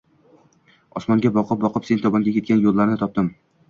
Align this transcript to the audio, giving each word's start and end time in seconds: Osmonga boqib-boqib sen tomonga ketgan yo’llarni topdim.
Osmonga 1.01 1.33
boqib-boqib 1.37 1.89
sen 1.93 2.05
tomonga 2.09 2.37
ketgan 2.41 2.69
yo’llarni 2.69 3.03
topdim. 3.07 3.35